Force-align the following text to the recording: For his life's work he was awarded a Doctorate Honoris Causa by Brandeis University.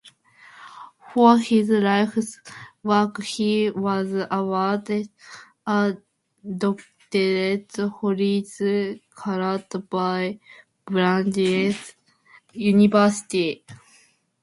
For 1.13 1.37
his 1.37 1.69
life's 1.69 2.39
work 2.81 3.21
he 3.21 3.69
was 3.69 4.07
awarded 4.31 5.11
a 5.67 5.95
Doctorate 6.57 7.71
Honoris 7.77 8.49
Causa 9.15 9.79
by 9.91 10.39
Brandeis 10.87 11.93
University. 12.53 13.63